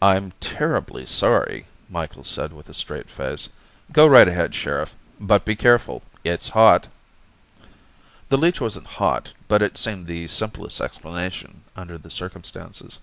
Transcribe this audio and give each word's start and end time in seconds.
"I'm 0.00 0.30
terribly 0.38 1.04
sorry," 1.04 1.66
Micheals 1.90 2.28
said 2.28 2.52
with 2.52 2.68
a 2.68 2.72
straight 2.72 3.10
face. 3.10 3.48
"Go 3.90 4.06
right 4.06 4.28
ahead, 4.28 4.54
Sheriff. 4.54 4.94
But 5.18 5.44
be 5.44 5.56
careful. 5.56 6.04
It's 6.22 6.50
hot." 6.50 6.86
The 8.28 8.38
leech 8.38 8.60
wasn't 8.60 8.86
hot, 8.86 9.30
but 9.48 9.60
it 9.60 9.76
seemed 9.76 10.06
the 10.06 10.28
simplest 10.28 10.80
explanation 10.80 11.64
under 11.74 11.98
the 11.98 12.10
circumstances. 12.10 13.00